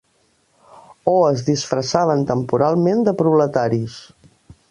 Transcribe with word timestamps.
O 1.11 1.13
es 1.33 1.43
disfressaven 1.49 2.25
temporalment 2.31 3.05
de 3.09 3.15
proletaris. 3.23 4.01